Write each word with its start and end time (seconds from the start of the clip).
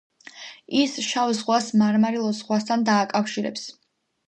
ის 0.79 0.95
შავ 1.07 1.33
ზღვას 1.41 1.69
მარმარილოს 1.83 2.41
ზღვასთან 2.41 2.89
დააკავშირებს. 2.91 3.71